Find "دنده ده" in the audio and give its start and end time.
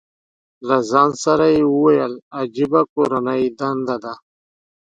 3.59-4.13